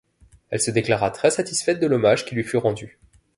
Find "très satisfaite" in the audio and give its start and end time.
1.11-1.79